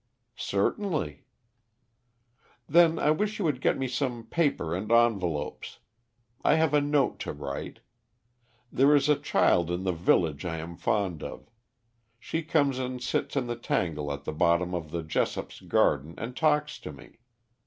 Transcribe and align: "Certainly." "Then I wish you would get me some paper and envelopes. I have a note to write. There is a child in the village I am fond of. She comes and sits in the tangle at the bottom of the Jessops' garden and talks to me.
"Certainly." 0.35 1.25
"Then 2.67 2.97
I 2.97 3.11
wish 3.11 3.37
you 3.37 3.45
would 3.45 3.61
get 3.61 3.77
me 3.77 3.87
some 3.87 4.23
paper 4.25 4.73
and 4.73 4.91
envelopes. 4.91 5.77
I 6.43 6.55
have 6.55 6.73
a 6.73 6.81
note 6.81 7.19
to 7.19 7.31
write. 7.33 7.81
There 8.71 8.95
is 8.95 9.09
a 9.09 9.15
child 9.15 9.69
in 9.69 9.83
the 9.83 9.91
village 9.91 10.43
I 10.43 10.57
am 10.57 10.75
fond 10.75 11.21
of. 11.21 11.51
She 12.19 12.41
comes 12.41 12.79
and 12.79 12.99
sits 12.99 13.35
in 13.35 13.45
the 13.45 13.55
tangle 13.55 14.11
at 14.11 14.23
the 14.23 14.33
bottom 14.33 14.73
of 14.73 14.89
the 14.89 15.03
Jessops' 15.03 15.59
garden 15.61 16.15
and 16.17 16.35
talks 16.35 16.79
to 16.79 16.91
me. 16.91 17.19